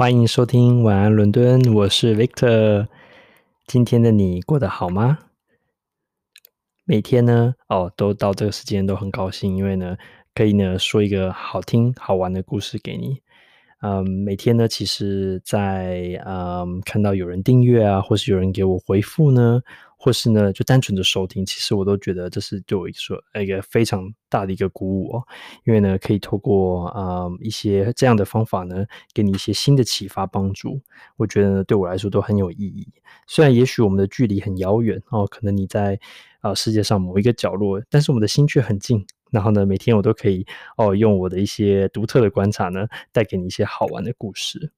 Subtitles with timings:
[0.00, 2.88] 欢迎收听晚安伦敦，我是 Victor。
[3.66, 5.18] 今天的你过得好吗？
[6.86, 9.98] 每天呢，哦，都到这个时间都很高兴，因为呢，
[10.34, 13.20] 可以呢说一个好听好玩的故事给你。
[13.80, 19.60] 嗯，每天呢，其实在嗯看到有人订阅啊，或是有人给我回复呢。
[20.02, 25.22] 或是呢，就单纯的收听，其实我都觉得这是对我说一个非常大的一个鼓舞哦。
[25.66, 30.80] 因为呢，可以透过啊、一些这样的方法呢，给你一些新的启发帮助。
[31.18, 32.88] 我觉得呢，对我来说都很有意义。
[33.26, 36.00] 虽然也许我们的距离很遥远哦，可能你在
[36.40, 39.04] 啊、世界上某一个角落，但是我们的心却很近。
[39.30, 44.72] 然后呢，每天我都可以哦，用我的一些独特的观察呢，带给你一些好玩的故事。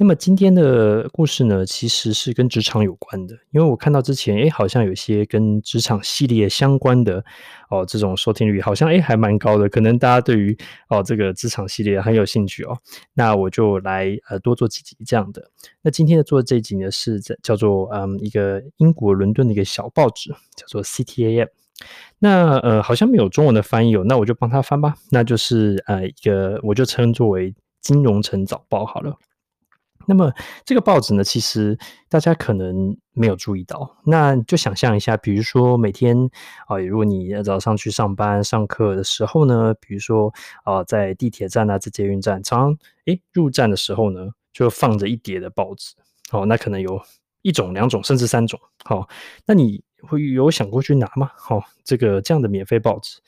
[0.00, 7.24] 那么今天的故事呢，其实是跟职场有关的，因为我看到之前，诶，好像有些跟职场系列相关的
[7.68, 10.56] 哦，这种收听率好像诶还蛮高的，可能大家对于
[10.88, 12.78] 哦这个职场系列很有兴趣哦。
[13.12, 15.50] 那我就来呃多做几集这样的。
[15.82, 21.48] 那今天的做的这一集呢，是在叫做嗯一个英国伦敦的一个小报纸，叫做 CTAM。
[22.18, 24.94] 那呃好像没有中文的翻译哦，那我就帮他翻吧。
[25.10, 29.16] 那就是呃一个我就称作为金融城早报好了。
[30.06, 30.32] 那么
[30.64, 33.94] 这个报纸呢，其实大家可能没有注意到。
[34.06, 36.16] 那就想象一下，比如说每天
[36.66, 40.32] 啊，如果你早上去上班、上课的时候呢，比如说
[40.64, 45.94] 啊，在地铁站啊，在捷运站，常常诶入站的时候呢，就放着一叠的报纸。
[46.32, 46.98] 哦，那可能有
[47.42, 48.58] 一种、两种，甚至三种。
[48.84, 49.08] 好，
[49.46, 51.30] 那你会有想过去拿吗？
[51.36, 53.18] 好，这个这样的免费报纸。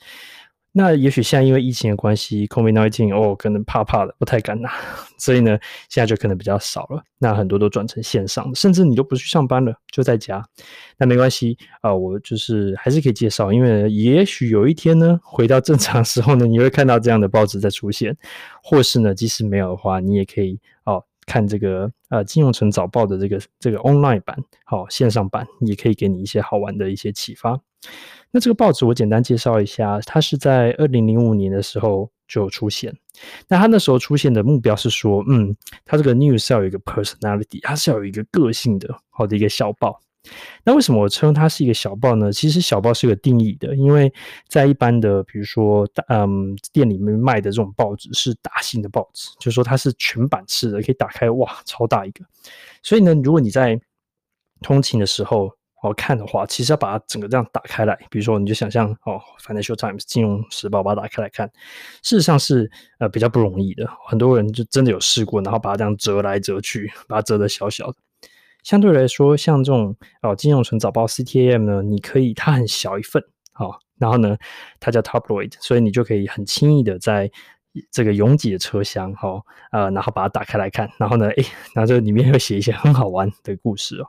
[0.73, 4.71] 那也许现在因为疫情的关系，COVID-19 哦，可能怕怕的，不太敢拿，
[5.17, 5.59] 所以呢，
[5.89, 7.03] 现在就可能比较少了。
[7.17, 10.41] 那很多都转成线上，甚至你都不去上班了，就在家。
[10.97, 18.17] 那没关系啊，我就是还是可以介绍，因为也许有一天呢，回到正常时候呢，你会看到这样的报纸在出现，
[18.63, 27.57] 或是呢，即使没有的话，你也可以哦看这个呃金融城早报的这个这个 online 版，好，线上版，也可以给你一些好玩的一些启发。
[28.31, 32.93] 那这个报纸我简单介绍一下，它是在二零零五年的时候就出现。
[33.47, 35.55] 那它那时候出现的目标是说，嗯，
[35.85, 40.01] 它这个 news 要有一个 personality，它是要有一个个性的，好的一个小报。
[40.63, 42.31] 那为什么我称它是一个小报呢？
[42.31, 44.13] 其实小报是有定义的，因为
[44.47, 52.23] 在一般的，比如说，嗯，店里面卖的这种报纸是大型的报纸，就是说它是全版式的，可以打开，哇，超大一个。
[52.83, 53.79] 所以呢，如果你在
[54.61, 61.51] 通勤的时候，好看的话，其实要把它整个这样打开来，比如说你就想象哦，Financial Times 金融时报把它打开来看，
[62.03, 63.89] 事实上是呃比较不容易的。
[64.07, 67.95] 很多人就真的有试过，然后把它这样折来折去，把它折得小小的。
[68.63, 73.23] 相对来说，像这种哦金融城早报 CTAM 呢，你可以它很小一份，
[73.53, 74.37] 好，然后呢
[74.79, 77.31] 它叫 Tabloid，所以你就可以很轻易的在
[77.89, 79.41] 这个拥挤的车厢，哈
[79.71, 84.07] 呃，然后把它打开来看，然后呢，诶， 然后这里面会写一些很好玩的故事哦。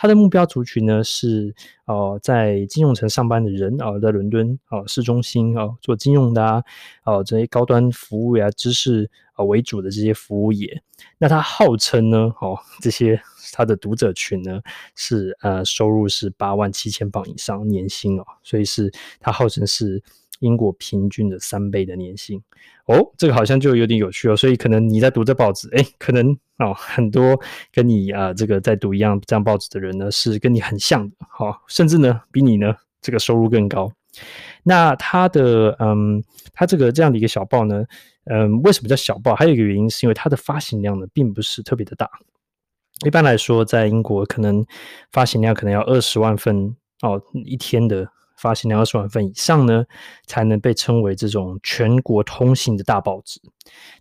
[0.00, 1.52] 他的目标族群呢是
[1.86, 6.62] 哦、在金融城上班的人啊、在伦敦啊、市中心啊、做金融的啊，
[7.04, 10.80] 哦、呃、这些高端服务呀、知识啊、呃、为主的这些服务业。
[11.18, 13.20] 那他号称呢，哦这些
[13.52, 14.60] 他的读者群呢
[14.94, 20.00] 是呃收入是八万七千镑以上年薪哦，所以是他号称是。
[20.40, 22.40] 英国平均的三倍的年薪
[22.86, 24.36] 哦，这个好像就有点有趣哦。
[24.36, 27.40] 所以可能你在读这报纸，诶，可能哦，很多
[27.72, 33.90] 跟你啊、这个在读一样这样报纸的人呢，是跟你很像的，好、哦，甚至呢比你呢这个收入更高。
[34.62, 36.22] 那他的嗯，
[36.52, 37.84] 他这个这样的一个小报呢，
[38.24, 39.34] 嗯，为什么叫小报？
[39.34, 42.08] 还有一个原因是因为它的发行量呢并不是特别的大。
[43.06, 44.64] 一般来说，在英国可能
[45.12, 48.08] 发行量可能要二十万份哦一天的。
[48.38, 49.84] 发行量二十万份以上呢，
[50.26, 53.40] 才能被称为这种全国通行的大报纸。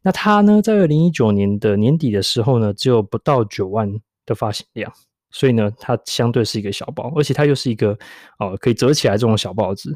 [0.02, 3.92] 那它呢，在二零一九年的年底的时候呢，只有不到九万
[4.26, 4.94] 的发行量，
[5.32, 7.98] 所以呢，它相对是一个小报，而且它又是一个
[8.40, 9.90] 哦可以折起来这种小报纸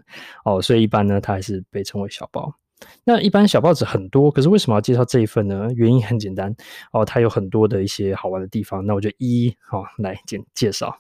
[0.44, 2.54] 哦，所以一般呢，它还是被称为小报。
[3.04, 5.68] 那一般小报纸很多，可是为什么要介绍这一份呢？
[5.76, 6.52] 原因很简单
[6.92, 8.84] 哦，它有很多的一些好玩的地方。
[8.86, 10.98] 那我就一一好来简介绍。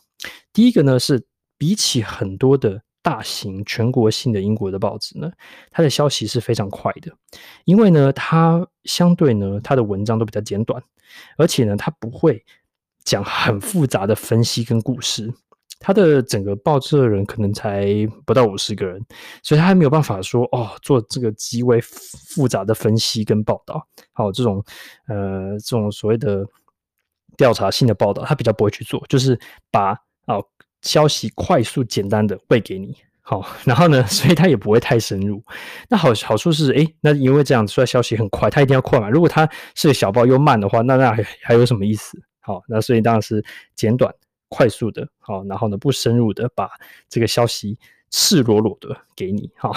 [0.54, 1.26] 第一个呢，是
[1.58, 2.84] 比起很多的。
[3.03, 5.31] 大型全国性的英国的报纸呢，
[5.71, 7.12] 它的消息是非常快的，
[7.65, 10.81] 因为呢，它相对呢，它的文章都比较简短，
[11.38, 12.44] 而且呢，它不会
[13.03, 15.33] 讲很复杂的分析跟故事。
[15.80, 17.88] 它的整个报社的人可能才
[18.24, 19.03] 不到五十个人，
[19.42, 23.83] 所以他还没有办法说哦，做这个极为复杂的分析跟报道。
[24.13, 24.63] 还有，这种
[25.07, 26.45] 呃，这种所谓的
[27.36, 29.39] 调查性的报道，他比较不会去做，就是
[29.71, 29.94] 把
[30.27, 30.45] 哦。
[30.81, 35.44] 消息快速简单的喂给你，好， 然后呢， 所以它也不会太深入。
[35.89, 39.10] 那好好处是，诶，那因为这样出来消息很快，它一定要快嘛。
[39.10, 42.18] 如果它是小报又慢的话，那那还还有什么意思？
[42.39, 43.44] 好，那所以当然是
[43.75, 44.13] 简短、
[44.50, 46.69] 快速的，好，然后呢不深入的把
[47.07, 47.77] 这个消息
[48.10, 49.72] 赤裸裸的给你，好。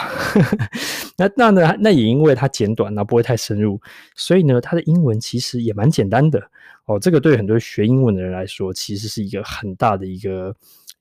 [1.16, 3.78] 那那呢，那也因为它简短，那不会太深入，
[4.16, 6.42] 所以呢，它的英文其实也蛮简单的。
[6.86, 10.54] 哦，这个对很多学英文的人来说，其实是一个很大的一个。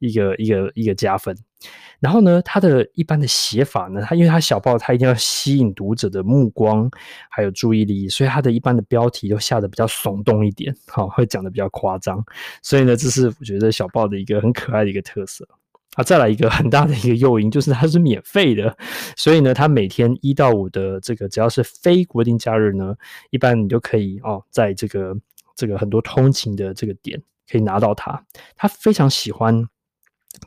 [0.03, 1.33] 一个一个一个加分，
[2.01, 6.91] 然后呢，它的一般的写法呢，它因为它小报，它一定要吸引读者的目光
[7.29, 12.21] 还有注意力，所以它的一般的标题都下得比较耸动一点，好，会讲的比较夸张，
[12.61, 15.47] 所以呢，这是我觉得小报的一个很可爱的一个特色
[15.95, 16.03] 啊。
[16.03, 18.75] 再来一个很大的一个诱因就是它是免费的，
[19.15, 22.93] 所以呢，它每天一到五的这个只要是非国定假日呢，
[23.29, 25.15] 一般你就可以哦，在这个
[25.55, 28.21] 这个很多通勤的这个点可以拿到它，
[28.57, 29.65] 它非常喜欢。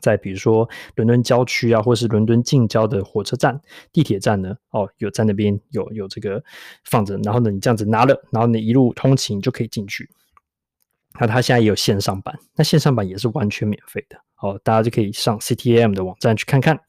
[0.01, 3.59] 在比如说伦敦郊区啊，或是伦敦近郊的火车站、
[3.91, 6.43] 地铁站呢，哦，有在那边有有这个
[6.85, 10.09] 放着，然后呢，你这样子拿了，然后你一路通勤就可以进去。
[11.19, 16.79] 那它现在也有线上版，那线上版也是完全免费的，哦，大家就可以上 CTM 的网站去看看。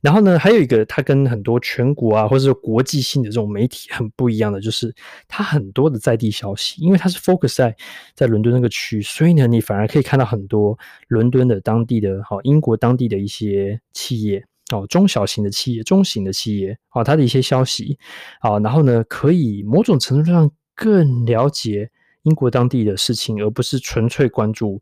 [0.00, 4.94] 然后呢，还有一个，它跟很多全国啊，或者是国际性的这种媒体很不一样的，就是
[5.28, 7.76] 它很多的在地消息，因为它是 focus 在
[8.14, 14.42] 在伦敦那个区，所以呢，你反而可以看到很多伦敦的当地的，好，英国当地的一些企业，
[14.72, 17.98] 哦，中小型的企业、中型的企业，哦，它的一些消息，
[18.40, 21.90] 啊，然后呢，可以某种程度上更了解
[22.22, 24.80] 英国当地的事情，而不是纯粹关注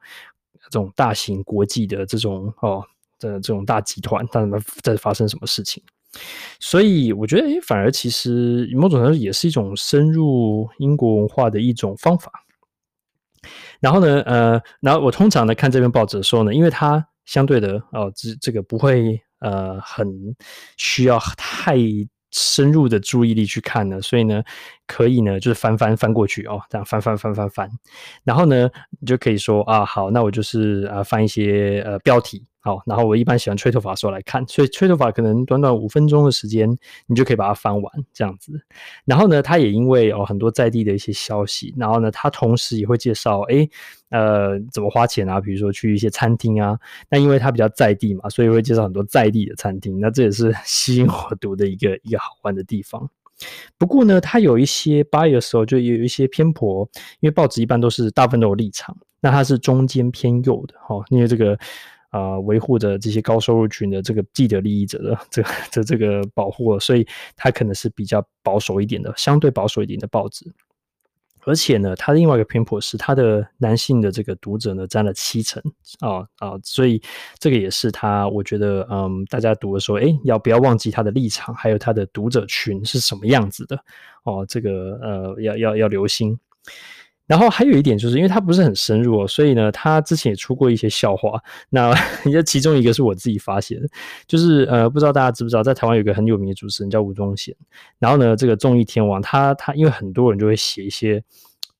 [0.62, 2.85] 这种大型国际的这种，哦。
[3.19, 5.82] 的这种大集团，他们在发生什么事情？
[6.59, 12.32] 所以我觉得，诶，反而其实某种程度也是一种深入英国文化的一种方法。
[13.79, 20.35] 然后呢，呃，然后我通常呢看这篇报纸的时候呢，因为它相对的哦，这这个不会呃很
[20.79, 21.76] 需要太
[22.31, 24.43] 深入的注意力去看呢，所以呢，
[24.87, 27.70] 可以呢就是翻翻翻过去哦，这样翻翻翻翻翻，
[28.25, 28.69] 然后呢，
[28.99, 32.47] 你就可以说啊，好，那我就是啊翻一些呃标题。
[32.69, 36.69] 好，然后我一般喜欢吹头发的时候来看，所以吹头发可能短短五分钟的时间，
[37.06, 38.61] 你就可以把它翻完这样子。
[39.06, 43.67] 然后呢，他也因为有、哦、很多在地的一些消息，然后呢，他同时也会介绍，哎，
[44.11, 45.41] 呃，怎么花钱啊？
[45.41, 46.79] 比如说去一些餐厅啊，
[47.09, 49.99] 那因为他比较在地嘛，所以会介绍很多在地的餐厅。
[49.99, 53.09] 那这也是 吸引我读的一个一个好玩的地方。
[53.79, 56.87] 不过呢，他有一些 bias 的时候就有一些偏颇，
[57.20, 61.59] 因为报纸一般都是大部分都有立场，那他是中间偏右的，哈、因为这个。
[62.10, 67.06] 啊，维护着这些高收入群的这个既得利益者的这个这这个保护，所以
[67.37, 70.46] 它可能是比较保守一点的，相对保守一点的报纸。
[71.44, 75.62] 而且呢，它另外一个偏颇是它的男性的这个读者呢占了七成
[76.00, 77.00] 啊啊，所以
[77.38, 83.82] 这个也是他我觉得嗯，大家读的时候，诶，要不要忘记他的立场，还有他的读者群是什么样子的
[84.25, 86.38] 哦，这个呃要要要留心。
[87.28, 91.38] 然后还有一点就是，因为他不是很深入哦，所以呢，他之前也出过一些笑话。
[91.69, 91.94] 那
[92.25, 93.86] 这 其中一个是我自己发现的，
[94.26, 97.54] 就是呃，不知道大家知不知道，在台湾有一个很有名的主持人叫吴宗宪。
[97.98, 101.22] 然后呢，这个综艺天王他他，因为很多人就会写一些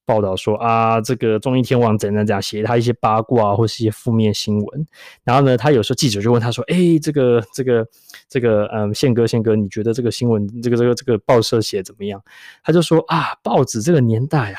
[0.04, 4.86] 报道说啊，这个综艺天王怎样怎样，写他一些八卦或是一些负面新闻。
[5.24, 7.86] 然后呢，他有时候记者就问他说：“哎，这个这个
[8.28, 12.22] 这个，嗯，宪哥宪哥，你觉得这个新闻这个这个这个报社写怎么样？”
[12.62, 14.58] 他就说：“啊，报纸这个年代啊。”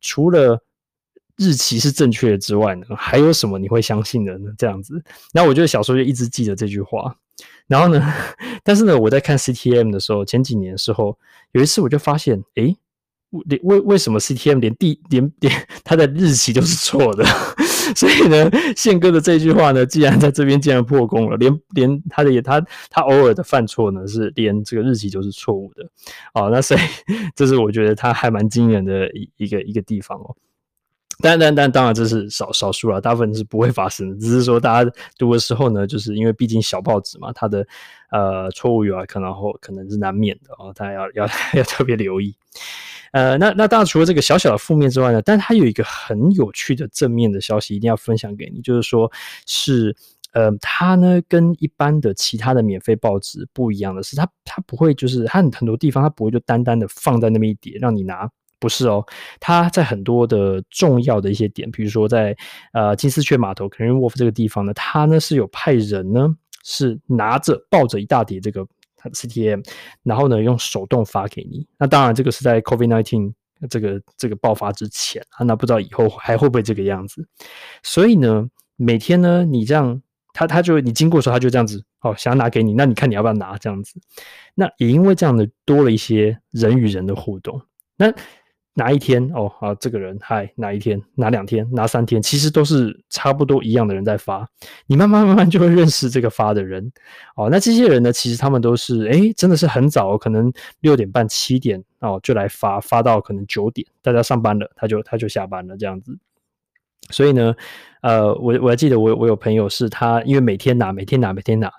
[0.00, 0.62] 除了
[1.36, 4.50] 日期是正确的之外呢，还有什么你会相信的呢？
[4.58, 7.16] 这样子，那我就小时候就一直记得这句话。
[7.66, 8.02] 然后呢，
[8.62, 11.16] 但是呢，我在看 CTM 的时候，前几年的时候，
[11.52, 12.76] 有一次我就发现，诶，
[13.30, 17.24] 为为为什么 CTM 连地连连它的日期都是错的？
[17.96, 25.84] 所以呢，宪哥的这句话呢，既然在这边竟然破功了，连连他的也他他偶尔的犯错呢，是连这个日期都是错误的。
[26.34, 26.80] 哦，那所以
[27.34, 30.36] 这是我觉得他还蛮惊人的一一个一个地方哦。
[31.22, 34.16] 但但但当然这是少少数了，大部分是不会发生的。
[34.16, 37.66] 只是说大家读的时候呢，就是因为毕竟小报纸嘛，它的
[38.10, 42.34] 呃错误有啊，可能后可能是难免的哦，大家要要要特别留意。
[43.12, 49.10] 呃，那那当然除了这个小小的负面之外呢，但它有一个很有趣的正面的消息，一定要分享给你，就是说
[49.46, 49.94] 是
[50.32, 58.30] 呃，它呢跟一般的其他的免费报纸不一样的是，它它不会就是它很很多地方它不会就单单的放在那么一叠让你拿。
[58.60, 59.02] 不是哦，
[59.40, 62.36] 他在很多的重要的一些点，比如说在
[62.74, 66.28] 呃金丝雀码头 Canary Wharf 这个地方呢，他呢是有派人呢
[66.62, 68.66] 是拿着抱着一大叠这个
[69.02, 69.64] 它的 CTM，
[70.02, 71.66] 然后呢用手动发给你。
[71.78, 73.32] 那当然这个是在 COVID nineteen
[73.68, 77.26] 这个这个爆发之前啊，那不知道以后还会不会这个样子。
[77.82, 80.00] 所以呢，每天呢你这样
[80.32, 83.94] 他他就你经过的时候，他就这样子，哦，想要拿给你，那你看你要不要拿这样子？
[84.54, 87.60] 那也因为这样的多了一些人与人的互动，
[87.96, 88.12] 那。
[88.80, 94.48] 哪一天哦啊，这个人嗨，哪一天哪两天哪三天，其实都是差不多一样的人在发，
[94.86, 96.90] 你慢慢慢慢就会认识这个发的人
[97.36, 97.50] 哦。
[97.50, 106.18] 那这些人呢，其实他们都是诶，真的是很早，可能六点半七点哦就来发，发到可能九点，大家上班了，他就他就下班了这样子。
[107.10, 107.54] 所以呢，
[108.00, 111.70] 呃，我我还记得我我有朋友是他，因为每天拿每天拿每天拿。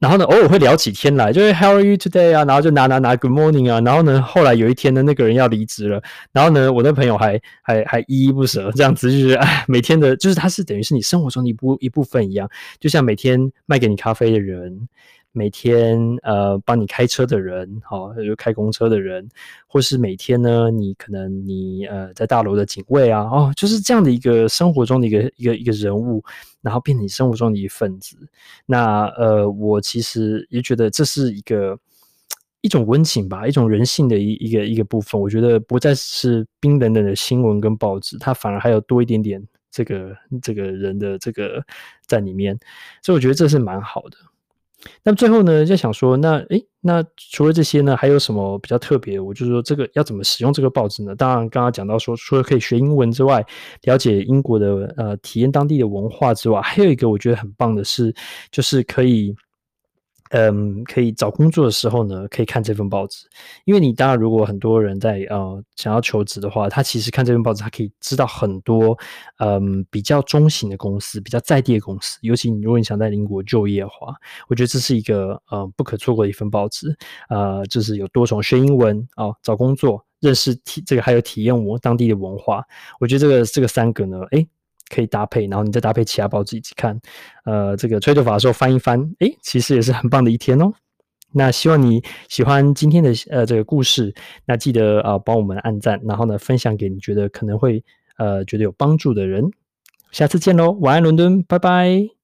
[0.00, 2.44] 然后呢，偶尔会聊起天来，就是 How are you today 啊？
[2.44, 3.80] 然后就拿拿拿 Good morning 啊。
[3.80, 6.02] 然后呢，后来有一天呢，那个人要离职了。
[6.32, 12.50] 然后呢，我那朋友还还还依依不舍，这样子就是哎，每天的，就是他是等于是你生活中的一部一部分一样，
[12.80, 14.88] 就像每天卖给你咖啡的人。
[15.36, 19.28] 每天呃帮你开车的人，好、哦，就开公车的人，
[19.66, 26.24] 或是每天呢，你可能你呃在大楼的警卫啊，哦，就是这样的一个生活中的一个一个一个人物，
[26.62, 28.16] 然后变成你生活中的一份子。
[28.64, 31.78] 那呃，我其实也觉得这是一个
[32.62, 35.20] 一种温情吧，一种人性的一一个一个部分。
[35.20, 41.62] 我觉得不再是冰冷冷的新闻跟报纸，它反而还有多一点点这个这个人的这个
[42.06, 42.58] 在里面，
[43.02, 44.16] 所以我觉得这是蛮好的。
[45.02, 49.18] 那么最后呢，就想说，那诶，那除了这些呢，还有什么比较特别？
[49.18, 51.14] 我就是说，这个要怎么使用这个报纸呢？
[51.14, 53.44] 当然，刚刚讲到说，除了可以学英文之外，
[53.82, 58.14] 了解英国的呃，体验当地的文化之外，还有一个我觉得很棒的是，
[58.50, 59.34] 就是可以。
[60.30, 63.26] 嗯，可以找工作的时候呢，可以看这份报纸，
[63.64, 68.98] 因为你当然如果很多人在呃想要求职的话，他其实看这份报纸，他可以知道很多
[69.38, 74.14] 嗯比较中型的公司，比较在地的公司，尤其你如果你想在英国就业的话，
[74.48, 76.96] 我觉得这是一个呃不可错过的一份报纸，
[77.28, 82.64] 呃，就是有多重学英文啊、找工作，认识体这个还有体验我当地的文化，
[82.98, 84.48] 我觉得这个这个三个呢，诶。
[84.88, 86.98] 可以搭配，然后你再搭配其他报纸一起看，
[87.44, 90.72] 呃，这个吹头发的时候翻一翻，诶，其实也是很棒的一天哦。
[91.32, 94.14] 那希望你喜欢今天的呃这个故事，
[94.46, 97.84] 那记得啊帮我们按赞，然后呢分享给你觉得可能会
[98.16, 99.50] 呃觉得有帮助的人。
[100.12, 102.15] 下次见喽，晚安伦敦，拜拜。